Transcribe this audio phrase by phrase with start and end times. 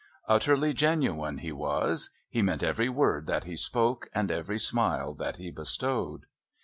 [0.27, 5.37] Utterly genuine he was; he meant every word that he spoke and every smile that
[5.37, 6.25] he bestowed.